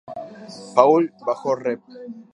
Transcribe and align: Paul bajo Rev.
Paul 0.73 1.03
bajo 1.27 1.53
Rev. 1.55 1.81